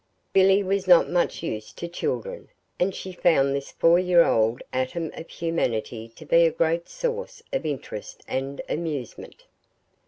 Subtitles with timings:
[0.33, 5.11] Billy was not much used to children, and she found this four year old atom
[5.15, 9.45] of humanity to be a great source of interest and amusement.